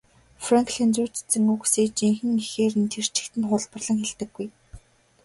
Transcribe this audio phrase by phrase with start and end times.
[0.45, 4.47] Франклин зүйр цэцэн үгсийг жинхэнэ эхээр нь тэр чигт нь хуулбарлан хэрэглэдэггүй.